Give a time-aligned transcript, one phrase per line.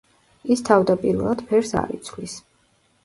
[0.55, 2.39] ის თავდაპირველად ფერს არ იცვლის.